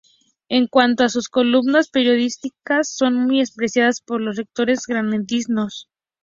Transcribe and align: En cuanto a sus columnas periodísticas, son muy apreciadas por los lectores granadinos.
En 0.49 0.65
cuanto 0.65 1.03
a 1.03 1.09
sus 1.09 1.29
columnas 1.29 1.89
periodísticas, 1.91 2.89
son 2.89 3.13
muy 3.23 3.39
apreciadas 3.43 4.01
por 4.01 4.19
los 4.19 4.37
lectores 4.37 4.87
granadinos. 4.87 5.89